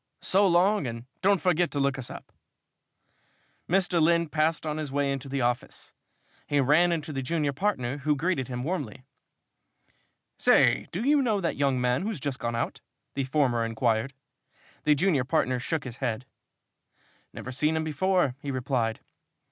[0.23, 2.31] So long, and don't forget to look us up."
[3.69, 4.01] Mr.
[4.01, 5.93] Lynn passed on his way into the office.
[6.47, 9.03] He ran into the junior partner, who greeted him warmly.
[10.39, 12.81] "Say, do you know that young man who's just gone out?"
[13.13, 14.15] the former inquired.
[14.85, 16.25] The junior partner shook his head.
[17.31, 19.01] "Never seen him before," he replied.